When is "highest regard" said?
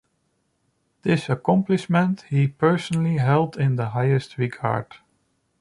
3.89-4.95